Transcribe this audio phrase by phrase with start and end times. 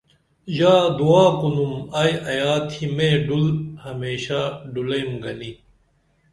[0.55, 1.73] ژا دعا کُنُم
[2.29, 3.45] ایا تھی مے ڈُل
[3.85, 4.39] ہمیشہ
[4.73, 5.51] ڈُھلئیم گنی